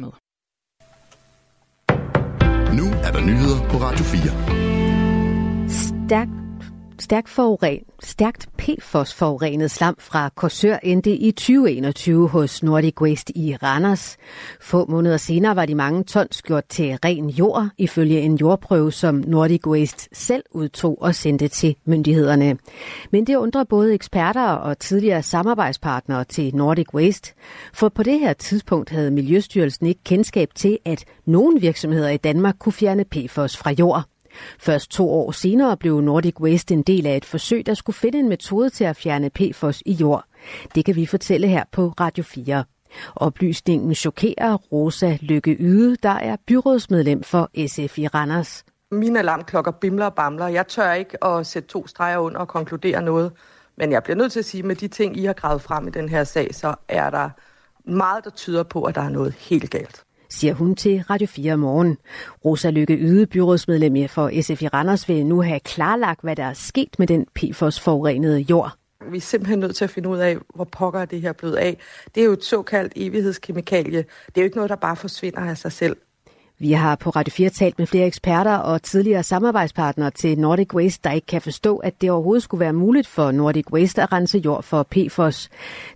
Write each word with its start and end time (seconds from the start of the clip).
med. 0.00 0.12
Nu 2.78 2.86
er 3.06 3.12
der 3.12 3.20
nyheder 3.20 3.68
på 3.70 3.76
Radio 3.76 4.04
4. 4.04 5.68
Stærkt 5.68 6.44
Stærkt, 6.98 7.28
foruren, 7.28 7.84
stærkt 8.02 8.53
PFOS-forurenet 8.64 9.70
slam 9.70 9.96
fra 9.98 10.28
Korsør 10.28 10.76
endte 10.82 11.16
i 11.16 11.30
2021 11.30 12.28
hos 12.28 12.62
Nordic 12.62 13.00
Waste 13.00 13.38
i 13.38 13.56
Randers. 13.56 14.16
Få 14.60 14.86
måneder 14.88 15.16
senere 15.16 15.56
var 15.56 15.66
de 15.66 15.74
mange 15.74 16.04
tons 16.04 16.42
gjort 16.42 16.64
til 16.68 16.98
ren 17.04 17.30
jord, 17.30 17.68
ifølge 17.78 18.20
en 18.20 18.36
jordprøve, 18.36 18.92
som 18.92 19.14
Nordic 19.26 19.66
Waste 19.66 20.08
selv 20.12 20.42
udtog 20.50 21.02
og 21.02 21.14
sendte 21.14 21.48
til 21.48 21.76
myndighederne. 21.84 22.56
Men 23.10 23.26
det 23.26 23.36
undrer 23.36 23.64
både 23.64 23.94
eksperter 23.94 24.48
og 24.48 24.78
tidligere 24.78 25.22
samarbejdspartnere 25.22 26.24
til 26.24 26.54
Nordic 26.54 26.94
Waste, 26.94 27.34
for 27.72 27.88
på 27.88 28.02
det 28.02 28.18
her 28.18 28.32
tidspunkt 28.32 28.90
havde 28.90 29.10
Miljøstyrelsen 29.10 29.86
ikke 29.86 30.04
kendskab 30.04 30.48
til, 30.54 30.78
at 30.84 31.04
nogle 31.26 31.60
virksomheder 31.60 32.08
i 32.08 32.16
Danmark 32.16 32.54
kunne 32.58 32.72
fjerne 32.72 33.04
PFOS 33.04 33.56
fra 33.56 33.70
jord. 33.70 34.13
Først 34.58 34.90
to 34.90 35.10
år 35.10 35.30
senere 35.30 35.76
blev 35.76 36.00
Nordic 36.00 36.40
Waste 36.40 36.74
en 36.74 36.82
del 36.82 37.06
af 37.06 37.16
et 37.16 37.24
forsøg, 37.24 37.66
der 37.66 37.74
skulle 37.74 37.96
finde 37.96 38.18
en 38.18 38.28
metode 38.28 38.70
til 38.70 38.84
at 38.84 38.96
fjerne 38.96 39.30
PFOS 39.30 39.82
i 39.86 39.92
jord. 39.92 40.24
Det 40.74 40.84
kan 40.84 40.96
vi 40.96 41.06
fortælle 41.06 41.48
her 41.48 41.64
på 41.72 41.94
Radio 42.00 42.24
4. 42.24 42.64
Oplysningen 43.16 43.94
chokerer 43.94 44.56
Rosa 44.56 45.18
Lykke 45.20 45.56
Yde, 45.60 45.96
der 46.02 46.08
er 46.08 46.36
byrådsmedlem 46.46 47.22
for 47.22 47.50
SF 47.66 47.98
i 47.98 48.06
Randers. 48.06 48.64
Mine 48.90 49.18
alarmklokker 49.18 49.70
bimler 49.70 50.06
og 50.06 50.14
bamler. 50.14 50.48
Jeg 50.48 50.66
tør 50.66 50.92
ikke 50.92 51.24
at 51.24 51.46
sætte 51.46 51.68
to 51.68 51.86
streger 51.86 52.18
under 52.18 52.40
og 52.40 52.48
konkludere 52.48 53.02
noget. 53.02 53.32
Men 53.76 53.92
jeg 53.92 54.02
bliver 54.02 54.16
nødt 54.16 54.32
til 54.32 54.38
at 54.38 54.44
sige, 54.44 54.58
at 54.58 54.64
med 54.64 54.76
de 54.76 54.88
ting, 54.88 55.16
I 55.16 55.24
har 55.24 55.32
gravet 55.32 55.62
frem 55.62 55.88
i 55.88 55.90
den 55.90 56.08
her 56.08 56.24
sag, 56.24 56.54
så 56.54 56.74
er 56.88 57.10
der 57.10 57.30
meget, 57.90 58.24
der 58.24 58.30
tyder 58.30 58.62
på, 58.62 58.82
at 58.82 58.94
der 58.94 59.00
er 59.00 59.08
noget 59.08 59.32
helt 59.32 59.70
galt 59.70 60.04
siger 60.34 60.54
hun 60.54 60.76
til 60.76 61.02
Radio 61.10 61.26
4 61.26 61.56
morgen. 61.56 61.98
Rosa 62.44 62.70
Lykke 62.70 62.94
Yde, 62.94 63.26
byrådsmedlem 63.26 64.08
for 64.08 64.42
SF 64.42 64.62
i 64.62 64.68
Randers, 64.68 65.08
vil 65.08 65.26
nu 65.26 65.42
have 65.42 65.60
klarlagt, 65.60 66.22
hvad 66.22 66.36
der 66.36 66.44
er 66.44 66.52
sket 66.52 66.98
med 66.98 67.06
den 67.06 67.26
PFOS-forurenede 67.34 68.40
jord. 68.40 68.72
Vi 69.10 69.16
er 69.16 69.20
simpelthen 69.20 69.58
nødt 69.58 69.76
til 69.76 69.84
at 69.84 69.90
finde 69.90 70.08
ud 70.08 70.18
af, 70.18 70.36
hvor 70.54 70.64
pokker 70.64 71.04
det 71.04 71.20
her 71.20 71.32
blevet 71.32 71.56
af. 71.56 71.78
Det 72.14 72.20
er 72.20 72.24
jo 72.24 72.32
et 72.32 72.44
såkaldt 72.44 72.92
evighedskemikalie. 72.96 73.98
Det 74.26 74.36
er 74.36 74.40
jo 74.40 74.44
ikke 74.44 74.56
noget, 74.56 74.70
der 74.70 74.76
bare 74.76 74.96
forsvinder 74.96 75.40
af 75.40 75.58
sig 75.58 75.72
selv. 75.72 75.96
Vi 76.58 76.72
har 76.72 76.96
på 76.96 77.10
Radio 77.10 77.32
4 77.32 77.50
talt 77.50 77.78
med 77.78 77.86
flere 77.86 78.06
eksperter 78.06 78.56
og 78.56 78.82
tidligere 78.82 79.22
samarbejdspartnere 79.22 80.10
til 80.10 80.38
Nordic 80.38 80.74
Waste, 80.74 81.00
der 81.04 81.10
ikke 81.10 81.26
kan 81.26 81.42
forstå, 81.42 81.76
at 81.76 82.00
det 82.00 82.10
overhovedet 82.10 82.42
skulle 82.42 82.60
være 82.60 82.72
muligt 82.72 83.06
for 83.06 83.30
Nordic 83.30 83.72
Waste 83.72 84.02
at 84.02 84.12
rense 84.12 84.38
jord 84.38 84.62
for 84.62 84.82
PFOS. 84.82 85.48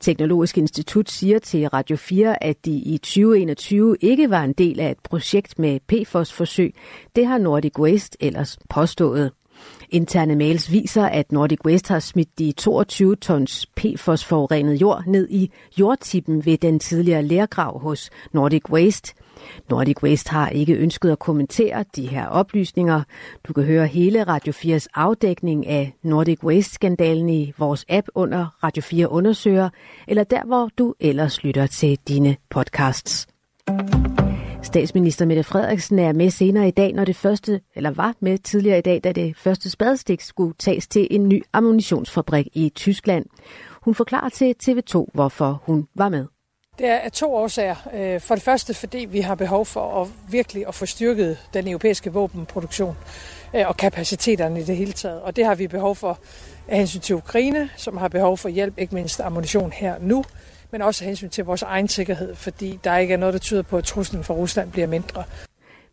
Teknologisk 0.00 0.58
Institut 0.58 1.10
siger 1.10 1.38
til 1.38 1.68
Radio 1.68 1.96
4, 1.96 2.44
at 2.44 2.64
de 2.64 2.70
i 2.70 2.98
2021 2.98 3.96
ikke 4.00 4.30
var 4.30 4.42
en 4.42 4.52
del 4.52 4.80
af 4.80 4.90
et 4.90 4.98
projekt 5.04 5.58
med 5.58 5.80
PFOS-forsøg. 5.80 6.74
Det 7.16 7.26
har 7.26 7.38
Nordic 7.38 7.78
Waste 7.78 8.16
ellers 8.20 8.58
påstået. 8.68 9.32
Interne 9.90 10.34
mails 10.34 10.72
viser, 10.72 11.04
at 11.04 11.32
Nordic 11.32 11.58
Waste 11.64 11.92
har 11.92 12.00
smidt 12.00 12.38
de 12.38 12.52
22 12.52 13.16
tons 13.16 13.66
PFOS-forurenet 13.76 14.80
jord 14.80 15.02
ned 15.06 15.28
i 15.30 15.50
jordtippen 15.80 16.46
ved 16.46 16.58
den 16.58 16.78
tidligere 16.78 17.22
lærgrav 17.22 17.80
hos 17.80 18.10
Nordic 18.32 18.70
Waste– 18.70 19.14
Nordic 19.70 20.02
Waste 20.02 20.30
har 20.30 20.48
ikke 20.48 20.74
ønsket 20.74 21.10
at 21.10 21.18
kommentere 21.18 21.84
de 21.96 22.06
her 22.06 22.26
oplysninger. 22.26 23.02
Du 23.48 23.52
kan 23.52 23.64
høre 23.64 23.86
hele 23.86 24.24
Radio 24.24 24.52
4's 24.52 24.86
afdækning 24.94 25.66
af 25.66 25.92
Nordic 26.02 26.44
Waste-skandalen 26.44 27.28
i 27.28 27.52
vores 27.58 27.84
app 27.88 28.08
under 28.14 28.46
Radio 28.64 28.82
4 28.82 29.10
undersøger, 29.10 29.68
eller 30.08 30.24
der, 30.24 30.44
hvor 30.44 30.70
du 30.78 30.94
ellers 31.00 31.44
lytter 31.44 31.66
til 31.66 31.98
dine 32.08 32.36
podcasts. 32.50 33.26
Statsminister 34.66 35.26
Mette 35.26 35.44
Frederiksen 35.44 35.98
er 35.98 36.12
med 36.12 36.30
senere 36.30 36.68
i 36.68 36.70
dag, 36.70 36.92
når 36.92 37.04
det 37.04 37.16
første, 37.16 37.60
eller 37.76 37.90
var 37.90 38.14
med 38.20 38.38
tidligere 38.38 38.78
i 38.78 38.82
dag, 38.82 39.00
da 39.04 39.12
det 39.12 39.36
første 39.36 39.70
spadestik 39.70 40.20
skulle 40.20 40.54
tages 40.58 40.88
til 40.88 41.08
en 41.10 41.28
ny 41.28 41.42
ammunitionsfabrik 41.52 42.48
i 42.52 42.72
Tyskland. 42.74 43.26
Hun 43.82 43.94
forklarer 43.94 44.28
til 44.28 44.54
TV2, 44.64 45.04
hvorfor 45.14 45.62
hun 45.64 45.88
var 45.94 46.08
med. 46.08 46.26
Det 46.78 46.86
er 46.86 46.96
af 46.96 47.12
to 47.12 47.34
årsager. 47.34 47.76
Øh, 47.94 48.20
for 48.20 48.34
det 48.34 48.44
første, 48.44 48.74
fordi 48.74 48.98
vi 48.98 49.20
har 49.20 49.34
behov 49.34 49.66
for 49.66 50.02
at 50.02 50.08
virkelig 50.30 50.68
at 50.68 50.74
få 50.74 50.86
styrket 50.86 51.38
den 51.54 51.68
europæiske 51.68 52.12
våbenproduktion 52.12 52.96
øh, 53.54 53.68
og 53.68 53.76
kapaciteterne 53.76 54.60
i 54.60 54.64
det 54.64 54.76
hele 54.76 54.92
taget. 54.92 55.22
Og 55.22 55.36
det 55.36 55.44
har 55.44 55.54
vi 55.54 55.66
behov 55.66 55.96
for 55.96 56.18
af 56.68 56.78
hensyn 56.78 57.00
til 57.00 57.14
Ukraine, 57.14 57.70
som 57.76 57.96
har 57.96 58.08
behov 58.08 58.38
for 58.38 58.48
hjælp, 58.48 58.78
ikke 58.78 58.94
mindst 58.94 59.20
ammunition 59.20 59.72
her 59.72 59.94
nu, 60.00 60.24
men 60.70 60.82
også 60.82 61.04
af 61.04 61.06
hensyn 61.06 61.28
til 61.28 61.44
vores 61.44 61.62
egen 61.62 61.88
sikkerhed, 61.88 62.34
fordi 62.34 62.78
der 62.84 62.96
ikke 62.96 63.14
er 63.14 63.18
noget, 63.18 63.32
der 63.32 63.38
tyder 63.38 63.62
på, 63.62 63.78
at 63.78 63.84
truslen 63.84 64.24
fra 64.24 64.34
Rusland 64.34 64.70
bliver 64.72 64.86
mindre. 64.86 65.24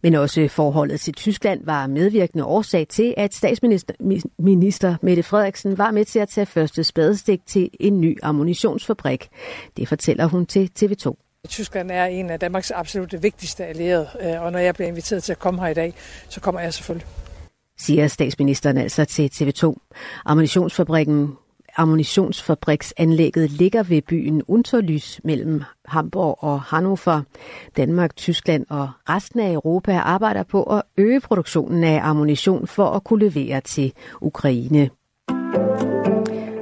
Men 0.04 0.16
også 0.16 0.48
forholdet 0.48 1.00
til 1.00 1.14
Tyskland 1.14 1.66
var 1.66 1.88
medvirkende 1.88 2.46
årsag 2.46 2.88
til, 2.88 3.14
at 3.18 3.34
statsminister 3.34 3.94
minister 4.40 4.96
Mette 5.02 5.24
Frederiksen 5.24 5.78
var 5.78 5.92
med 5.92 6.06
til 6.06 6.20
at 6.20 6.30
tage 6.30 6.46
første 6.46 6.84
spadestik 6.84 7.40
til 7.48 7.70
en 7.80 8.02
ny 8.02 8.20
ammunitionsfabrik. 8.24 9.30
Det 9.78 9.88
fortæller 9.88 10.26
hun 10.26 10.46
til 10.46 10.70
TV2. 10.80 11.14
Tyskland 11.48 11.92
er 11.92 12.06
en 12.06 12.30
af 12.30 12.40
Danmarks 12.40 12.72
absolut 12.72 13.24
vigtigste 13.24 13.66
allierede, 13.66 14.08
øh, 14.22 14.42
og 14.42 14.52
når 14.52 14.60
jeg 14.60 14.74
bliver 14.74 14.88
inviteret 14.88 15.24
til 15.24 15.32
at 15.32 15.40
komme 15.40 15.62
her 15.62 15.68
i 15.68 15.74
dag, 15.74 15.94
så 16.30 16.40
kommer 16.40 16.62
jeg 16.62 16.74
selvfølgelig 16.74 17.08
siger 17.78 18.08
statsministeren 18.08 18.78
altså 18.78 19.06
til 19.06 19.32
TV2. 19.34 19.74
Ammunitionsfabrikken 20.26 21.38
ammunitionsfabriksanlægget 21.78 23.52
ligger 23.52 23.84
ved 23.84 24.02
byen 24.02 24.44
Unterlys 24.48 25.22
mellem 25.24 25.64
Hamburg 25.86 26.44
og 26.44 26.62
Hannover. 26.62 27.22
Danmark, 27.78 28.16
Tyskland 28.16 28.66
og 28.70 28.90
resten 29.10 29.40
af 29.40 29.54
Europa 29.54 29.98
arbejder 29.98 30.44
på 30.44 30.64
at 30.64 30.82
øge 30.98 31.20
produktionen 31.20 31.84
af 31.84 32.00
ammunition 32.04 32.68
for 32.68 32.86
at 32.86 33.04
kunne 33.04 33.30
levere 33.30 33.62
til 33.62 33.94
Ukraine. 34.22 34.90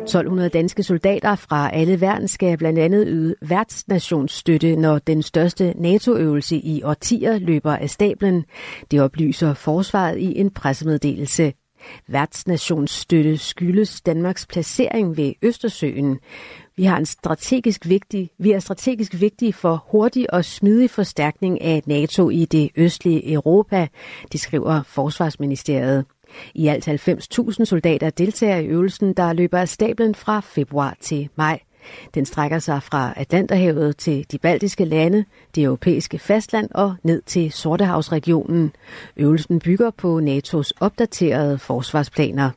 1200 0.01 0.49
danske 0.49 0.83
soldater 0.83 1.35
fra 1.35 1.69
alle 1.73 2.01
verden 2.01 2.27
skal 2.27 2.57
blandt 2.57 2.79
andet 2.79 3.03
yde 3.07 3.35
værtsnationsstøtte, 3.41 4.75
når 4.75 4.99
den 4.99 5.23
største 5.23 5.73
NATO-øvelse 5.77 6.55
i 6.55 6.83
årtier 6.83 7.39
løber 7.39 7.75
af 7.75 7.89
stablen. 7.89 8.45
Det 8.91 9.01
oplyser 9.01 9.53
forsvaret 9.53 10.17
i 10.17 10.39
en 10.39 10.49
pressemeddelelse. 10.49 11.53
Værtsnationsstøtte 12.07 13.37
skyldes 13.37 14.01
Danmarks 14.01 14.45
placering 14.45 15.17
ved 15.17 15.33
Østersøen. 15.41 16.19
Vi 16.75 16.83
har 16.83 16.97
en 16.97 17.05
strategisk 17.05 17.87
vigtig, 17.87 18.29
vi 18.37 18.51
er 18.51 18.59
strategisk 18.59 19.19
vigtige 19.19 19.53
for 19.53 19.85
hurtig 19.87 20.33
og 20.33 20.45
smidig 20.45 20.89
forstærkning 20.89 21.61
af 21.61 21.81
NATO 21.85 22.29
i 22.29 22.45
det 22.45 22.69
østlige 22.75 23.33
Europa, 23.33 23.87
det 24.31 24.39
skriver 24.39 24.83
Forsvarsministeriet. 24.83 26.05
I 26.55 26.67
alt 26.67 26.87
90.000 26.87 27.65
soldater 27.65 28.09
deltager 28.09 28.57
i 28.57 28.65
øvelsen, 28.65 29.13
der 29.13 29.33
løber 29.33 29.59
af 29.59 29.69
stablen 29.69 30.15
fra 30.15 30.39
februar 30.39 30.97
til 31.01 31.29
maj. 31.35 31.59
Den 32.13 32.25
strækker 32.25 32.59
sig 32.59 32.83
fra 32.83 33.13
Atlanterhavet 33.15 33.97
til 33.97 34.25
de 34.31 34.37
baltiske 34.37 34.85
lande, 34.85 35.25
det 35.55 35.63
europæiske 35.63 36.19
fastland 36.19 36.69
og 36.71 36.95
ned 37.03 37.21
til 37.21 37.51
Sortehavsregionen. 37.51 38.71
Øvelsen 39.17 39.59
bygger 39.59 39.91
på 39.91 40.19
NATO's 40.19 40.71
opdaterede 40.79 41.57
forsvarsplaner. 41.57 42.49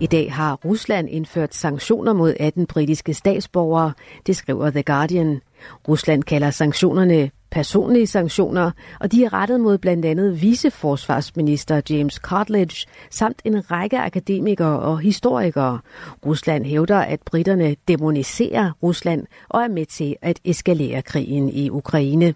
I 0.00 0.06
dag 0.06 0.32
har 0.32 0.54
Rusland 0.54 1.08
indført 1.10 1.54
sanktioner 1.54 2.12
mod 2.12 2.34
18 2.40 2.66
britiske 2.66 3.14
statsborgere, 3.14 3.92
det 4.26 4.36
skriver 4.36 4.70
The 4.70 4.82
Guardian. 4.82 5.40
Rusland 5.88 6.22
kalder 6.22 6.50
sanktionerne 6.50 7.30
personlige 7.52 8.06
sanktioner, 8.06 8.70
og 9.00 9.12
de 9.12 9.24
er 9.24 9.32
rettet 9.32 9.60
mod 9.60 9.78
blandt 9.78 10.04
andet 10.04 10.42
viceforsvarsminister 10.42 11.80
James 11.90 12.14
Cartledge 12.14 12.86
samt 13.10 13.42
en 13.44 13.70
række 13.70 13.98
akademikere 13.98 14.78
og 14.78 15.00
historikere. 15.00 15.78
Rusland 16.26 16.64
hævder, 16.64 16.98
at 16.98 17.20
britterne 17.20 17.76
demoniserer 17.88 18.70
Rusland 18.82 19.26
og 19.48 19.62
er 19.62 19.68
med 19.68 19.86
til 19.86 20.16
at 20.22 20.40
eskalere 20.44 21.02
krigen 21.02 21.48
i 21.48 21.70
Ukraine 21.70 22.34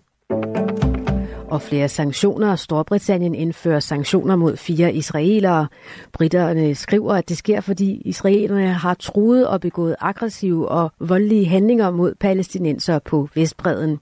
og 1.49 1.63
flere 1.63 1.89
sanktioner. 1.89 2.57
Storbritannien 2.57 3.35
indfører 3.35 3.81
sanktioner 3.81 4.37
mod 4.37 4.57
fire 4.57 4.95
israelere. 4.95 5.67
Britterne 6.13 6.75
skriver, 6.75 7.15
at 7.15 7.29
det 7.29 7.37
sker, 7.37 7.61
fordi 7.61 8.03
israelerne 8.05 8.73
har 8.73 8.95
truet 8.95 9.47
og 9.47 9.61
begået 9.61 9.97
aggressive 10.01 10.69
og 10.69 10.93
voldelige 11.01 11.47
handlinger 11.47 11.91
mod 11.91 12.15
palæstinenser 12.15 12.99
på 12.99 13.29
Vestbreden. 13.35 13.99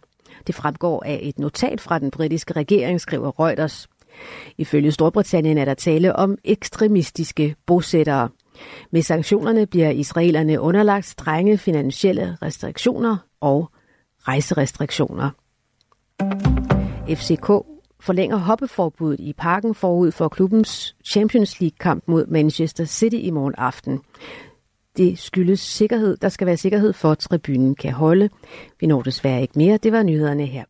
Det 0.47 0.55
fremgår 0.55 1.03
af 1.07 1.21
et 1.23 1.39
notat 1.39 1.81
fra 1.81 1.99
den 1.99 2.11
britiske 2.11 2.53
regering, 2.53 3.01
skriver 3.01 3.41
Reuters. 3.41 3.89
Ifølge 4.59 4.93
Storbritannien 4.93 5.59
er 5.59 5.65
der 5.65 5.75
tale 5.75 6.17
om 6.17 6.39
ekstremistiske 6.45 7.57
bosættere. 7.67 8.29
Med 8.91 9.03
sanktionerne 9.03 9.67
bliver 9.67 9.91
israelerne 9.91 10.61
underlagt 10.61 11.07
strenge 11.07 11.59
finansielle 11.59 12.37
restriktioner 12.43 13.17
og 13.41 13.71
rejserestriktioner. 14.29 15.31
FCK 17.09 17.47
forlænger 18.01 18.37
hoppeforbuddet 18.37 19.21
i 19.21 19.33
parken 19.33 19.75
forud 19.75 20.13
for 20.13 20.29
klubbens 20.29 20.97
Champions 21.05 21.61
League-kamp 21.61 22.05
mod 22.07 22.27
Manchester 22.27 22.85
City 22.85 23.17
i 23.17 23.31
morgen 23.31 23.55
aften. 23.59 24.01
Det 24.97 25.19
skyldes 25.19 25.61
sikkerhed. 25.61 26.17
Der 26.17 26.29
skal 26.29 26.47
være 26.47 26.57
sikkerhed 26.57 26.93
for, 26.93 27.11
at 27.11 27.19
tribunen 27.19 27.75
kan 27.75 27.93
holde. 27.93 28.29
Vi 28.81 28.87
når 28.87 29.03
desværre 29.03 29.43
ikke 29.43 29.55
mere. 29.57 29.77
Det 29.77 29.93
var 29.93 30.03
nyhederne 30.03 30.47
her 30.47 30.65